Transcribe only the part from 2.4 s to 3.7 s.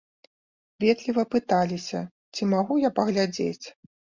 магу я паглядзець.